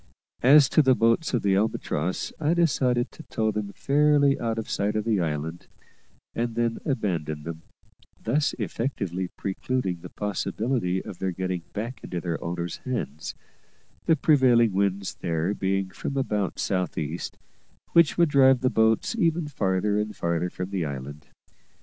[0.41, 4.67] As to the boats of the Albatross, I decided to tow them fairly out of
[4.67, 5.67] sight of the island,
[6.33, 7.61] and then abandon them;
[8.19, 13.35] thus effectually precluding the possibility of their getting back into their owners' hands,
[14.07, 17.37] the prevailing winds there being from about south east,
[17.91, 21.27] which would drive the boats ever farther and farther from the island.